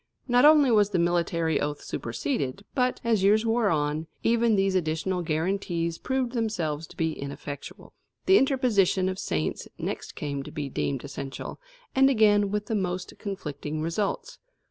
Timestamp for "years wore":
3.21-3.69